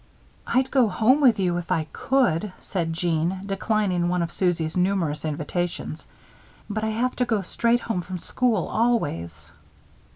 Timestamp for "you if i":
1.39-1.83